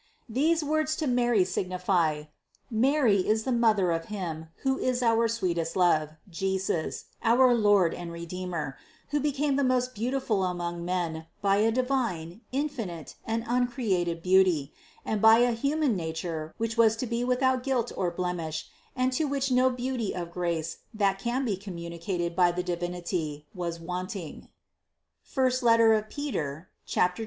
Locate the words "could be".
21.45-21.63